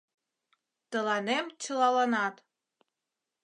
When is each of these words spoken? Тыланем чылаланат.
Тыланем 0.91 1.45
чылаланат. 1.61 2.35